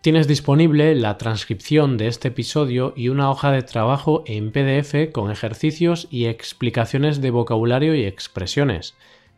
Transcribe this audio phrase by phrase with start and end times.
[0.00, 5.30] Tienes disponible la transcripción de este episodio y una hoja de trabajo en PDF con
[5.30, 8.94] ejercicios y explicaciones de vocabulario y expresiones.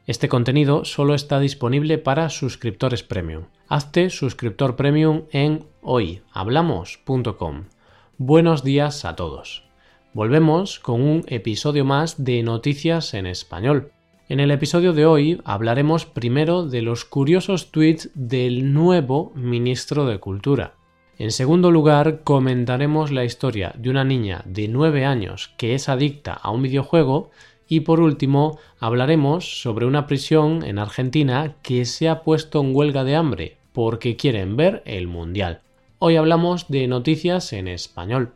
[0.07, 3.47] Este contenido solo está disponible para suscriptores premium.
[3.67, 7.65] Hazte suscriptor premium en hoyhablamos.com.
[8.19, 9.65] Buenos días a todos.
[10.13, 13.91] Volvemos con un episodio más de Noticias en Español.
[14.29, 20.19] En el episodio de hoy hablaremos primero de los curiosos tweets del nuevo ministro de
[20.19, 20.75] Cultura.
[21.19, 26.33] En segundo lugar, comentaremos la historia de una niña de 9 años que es adicta
[26.33, 27.31] a un videojuego
[27.69, 33.03] y por último hablaremos sobre una prisión en Argentina que se ha puesto en huelga
[33.03, 35.63] de hambre porque quieren ver el Mundial.
[35.99, 38.33] Hoy hablamos de noticias en español.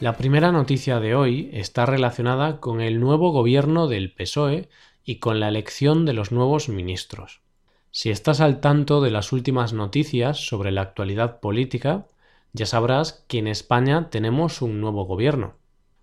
[0.00, 4.68] La primera noticia de hoy está relacionada con el nuevo gobierno del PSOE
[5.04, 7.40] y con la elección de los nuevos ministros.
[7.90, 12.06] Si estás al tanto de las últimas noticias sobre la actualidad política,
[12.52, 15.56] ya sabrás que en España tenemos un nuevo gobierno.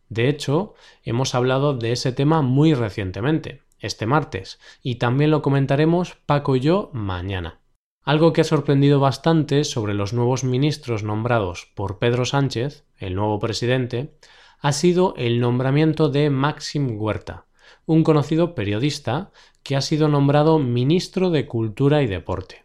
[0.10, 0.74] De hecho,
[1.04, 6.60] hemos hablado de ese tema muy recientemente, este martes, y también lo comentaremos Paco y
[6.60, 7.62] yo mañana.
[8.06, 13.40] Algo que ha sorprendido bastante sobre los nuevos ministros nombrados por Pedro Sánchez, el nuevo
[13.40, 14.16] presidente,
[14.60, 17.48] ha sido el nombramiento de Maxim Huerta,
[17.88, 19.32] un conocido periodista
[19.64, 22.64] que ha sido nombrado ministro de Cultura y Deporte.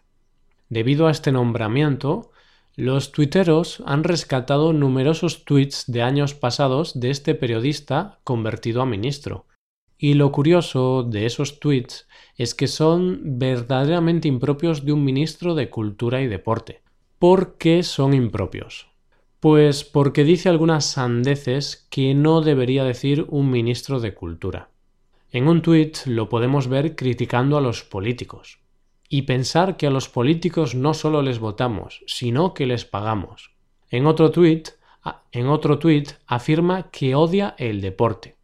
[0.68, 2.32] Debido a este nombramiento,
[2.76, 9.46] los tuiteros han rescatado numerosos tweets de años pasados de este periodista convertido a ministro,
[10.02, 15.68] y lo curioso de esos tweets es que son verdaderamente impropios de un ministro de
[15.68, 16.80] Cultura y Deporte.
[17.18, 18.88] ¿Por qué son impropios?
[19.40, 24.70] Pues porque dice algunas sandeces que no debería decir un ministro de Cultura.
[25.32, 28.58] En un tuit lo podemos ver criticando a los políticos.
[29.10, 33.50] Y pensar que a los políticos no solo les votamos, sino que les pagamos.
[33.90, 34.70] En otro tuit,
[35.32, 38.39] en otro tuit afirma que odia el deporte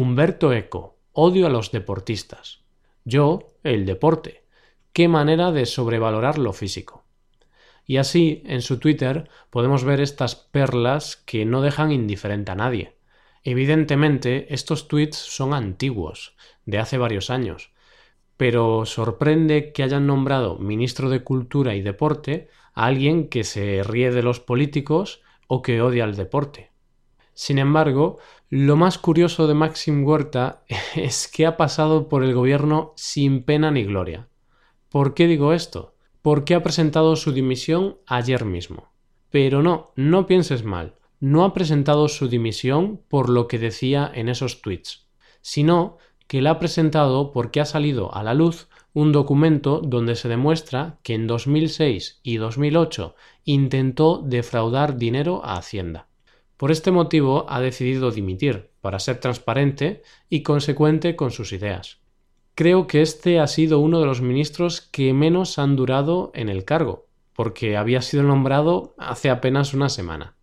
[0.00, 1.00] Humberto Eco.
[1.10, 2.60] Odio a los deportistas.
[3.04, 4.44] Yo, el deporte.
[4.92, 7.04] Qué manera de sobrevalorar lo físico.
[7.84, 12.94] Y así, en su Twitter, podemos ver estas perlas que no dejan indiferente a nadie.
[13.42, 17.72] Evidentemente, estos tweets son antiguos, de hace varios años,
[18.36, 24.12] pero sorprende que hayan nombrado ministro de Cultura y Deporte a alguien que se ríe
[24.12, 26.67] de los políticos o que odia al deporte.
[27.40, 28.18] Sin embargo,
[28.50, 30.64] lo más curioso de Maxim Huerta
[30.96, 34.26] es que ha pasado por el gobierno sin pena ni gloria.
[34.88, 35.94] ¿Por qué digo esto?
[36.20, 38.90] Porque ha presentado su dimisión ayer mismo.
[39.30, 44.28] Pero no, no pienses mal, no ha presentado su dimisión por lo que decía en
[44.28, 45.06] esos tweets,
[45.40, 50.28] sino que la ha presentado porque ha salido a la luz un documento donde se
[50.28, 56.08] demuestra que en 2006 y 2008 intentó defraudar dinero a Hacienda.
[56.58, 62.00] Por este motivo ha decidido dimitir, para ser transparente y consecuente con sus ideas.
[62.56, 66.64] Creo que este ha sido uno de los ministros que menos han durado en el
[66.64, 70.34] cargo, porque había sido nombrado hace apenas una semana.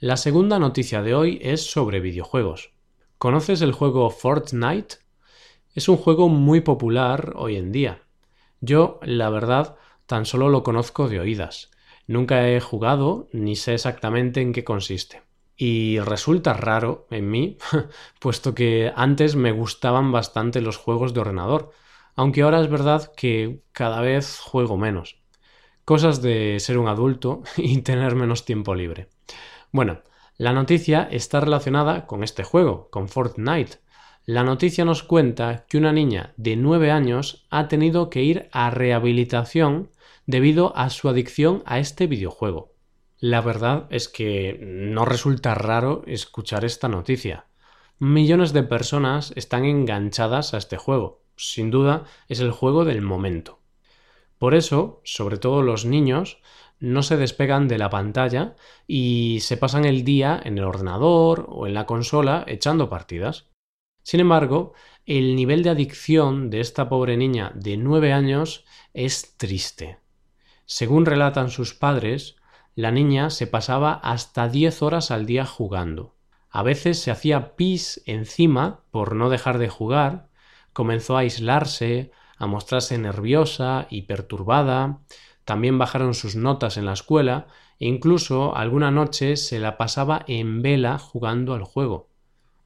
[0.00, 2.72] La segunda noticia de hoy es sobre videojuegos.
[3.18, 4.96] ¿Conoces el juego Fortnite?
[5.74, 8.00] Es un juego muy popular hoy en día.
[8.62, 9.76] Yo, la verdad,
[10.06, 11.70] tan solo lo conozco de oídas.
[12.06, 15.20] Nunca he jugado ni sé exactamente en qué consiste.
[15.56, 17.58] Y resulta raro en mí,
[18.20, 21.70] puesto que antes me gustaban bastante los juegos de ordenador,
[22.16, 25.22] aunque ahora es verdad que cada vez juego menos.
[25.84, 29.08] Cosas de ser un adulto y tener menos tiempo libre.
[29.70, 30.02] Bueno,
[30.36, 33.78] la noticia está relacionada con este juego, con Fortnite.
[34.26, 38.70] La noticia nos cuenta que una niña de 9 años ha tenido que ir a
[38.70, 39.90] rehabilitación
[40.26, 42.73] debido a su adicción a este videojuego.
[43.26, 47.46] La verdad es que no resulta raro escuchar esta noticia.
[47.98, 51.22] Millones de personas están enganchadas a este juego.
[51.34, 53.60] Sin duda es el juego del momento.
[54.36, 56.42] Por eso, sobre todo los niños,
[56.80, 58.56] no se despegan de la pantalla
[58.86, 63.48] y se pasan el día en el ordenador o en la consola echando partidas.
[64.02, 64.74] Sin embargo,
[65.06, 69.96] el nivel de adicción de esta pobre niña de 9 años es triste.
[70.66, 72.36] Según relatan sus padres,
[72.74, 76.14] la niña se pasaba hasta 10 horas al día jugando.
[76.50, 80.28] A veces se hacía pis encima por no dejar de jugar,
[80.72, 85.00] comenzó a aislarse, a mostrarse nerviosa y perturbada,
[85.44, 87.46] también bajaron sus notas en la escuela
[87.78, 92.08] e incluso alguna noche se la pasaba en vela jugando al juego.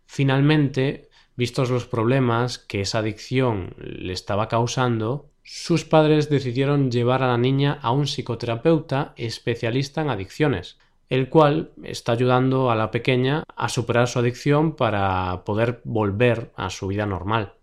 [0.06, 7.26] Finalmente, vistos los problemas que esa adicción le estaba causando, sus padres decidieron llevar a
[7.26, 10.78] la niña a un psicoterapeuta especialista en adicciones,
[11.08, 16.68] el cual está ayudando a la pequeña a superar su adicción para poder volver a
[16.68, 17.54] su vida normal.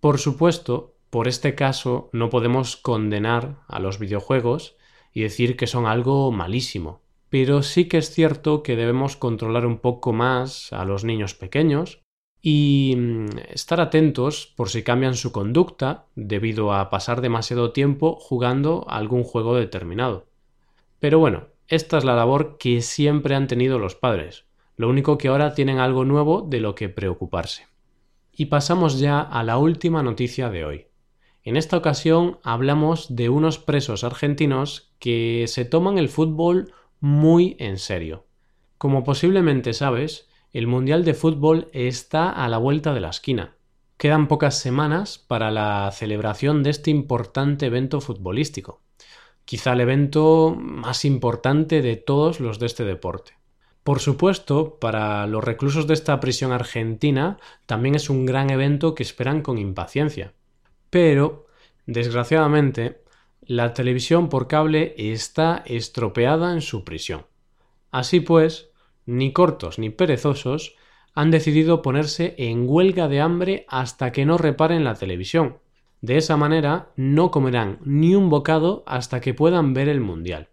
[0.00, 4.78] Por supuesto, por este caso no podemos condenar a los videojuegos
[5.12, 9.76] y decir que son algo malísimo, pero sí que es cierto que debemos controlar un
[9.76, 12.00] poco más a los niños pequeños
[12.48, 18.84] y mm, estar atentos por si cambian su conducta debido a pasar demasiado tiempo jugando
[18.88, 20.28] algún juego determinado.
[21.00, 24.44] Pero bueno, esta es la labor que siempre han tenido los padres,
[24.76, 27.66] lo único que ahora tienen algo nuevo de lo que preocuparse.
[28.30, 30.86] Y pasamos ya a la última noticia de hoy.
[31.42, 37.78] En esta ocasión hablamos de unos presos argentinos que se toman el fútbol muy en
[37.78, 38.24] serio.
[38.78, 43.58] Como posiblemente sabes, el Mundial de Fútbol está a la vuelta de la esquina.
[43.98, 48.80] Quedan pocas semanas para la celebración de este importante evento futbolístico,
[49.44, 53.34] quizá el evento más importante de todos los de este deporte.
[53.84, 57.36] Por supuesto, para los reclusos de esta prisión argentina
[57.66, 60.32] también es un gran evento que esperan con impaciencia.
[60.88, 61.48] Pero,
[61.84, 63.02] desgraciadamente,
[63.42, 67.26] la televisión por cable está estropeada en su prisión.
[67.90, 68.70] Así pues,
[69.06, 70.74] ni cortos ni perezosos
[71.14, 75.58] han decidido ponerse en huelga de hambre hasta que no reparen la televisión.
[76.02, 80.48] De esa manera no comerán ni un bocado hasta que puedan ver el Mundial.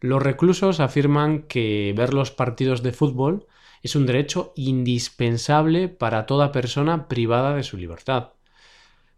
[0.00, 3.46] Los reclusos afirman que ver los partidos de fútbol
[3.82, 8.34] es un derecho indispensable para toda persona privada de su libertad.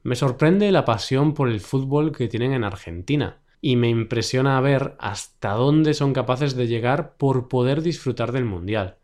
[0.02, 4.96] Me sorprende la pasión por el fútbol que tienen en Argentina y me impresiona ver
[4.98, 8.98] hasta dónde son capaces de llegar por poder disfrutar del Mundial.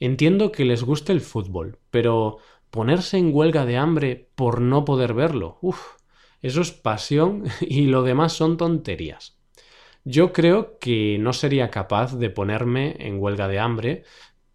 [0.00, 2.38] Entiendo que les guste el fútbol, pero
[2.70, 5.96] ponerse en huelga de hambre por no poder verlo, uff,
[6.42, 9.38] eso es pasión y lo demás son tonterías.
[10.04, 14.04] Yo creo que no sería capaz de ponerme en huelga de hambre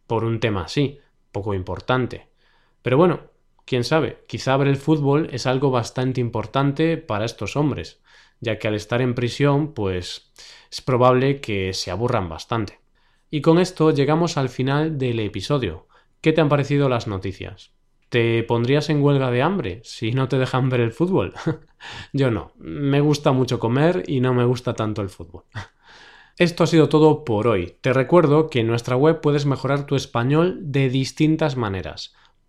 [0.08, 1.00] por un tema así,
[1.32, 2.30] poco importante.
[2.82, 3.31] Pero bueno,
[3.72, 8.02] quién sabe, quizá ver el fútbol es algo bastante importante para estos hombres
[8.42, 10.32] ya que al estar en prisión, pues
[10.70, 12.82] es probable que se aburran bastante.
[13.30, 15.88] Y con esto llegamos al final del episodio.
[16.20, 17.72] ¿Qué te han parecido las noticias?
[18.10, 21.34] ¿Te pondrías en huelga de hambre si no te dejan ver el fútbol?
[22.14, 22.52] Yo no.
[22.58, 25.46] Me gusta mucho comer y no me gusta tanto el fútbol.
[26.38, 27.78] Esto ha sido todo por hoy.
[27.82, 32.14] Te recuerdo que en nuestra web puedes mejorar tu español de distintas maneras.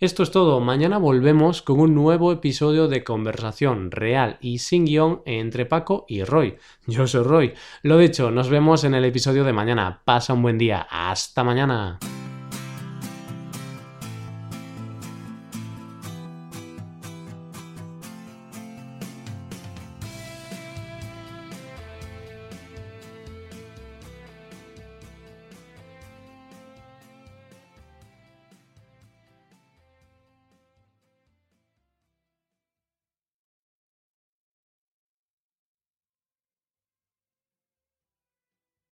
[0.00, 5.22] Esto es todo, mañana volvemos con un nuevo episodio de conversación real y sin guion
[5.26, 6.56] entre Paco y Roy.
[6.86, 7.54] Yo soy Roy.
[7.82, 10.00] Lo dicho, nos vemos en el episodio de mañana.
[10.04, 10.86] Pasa un buen día.
[10.88, 11.98] Hasta mañana.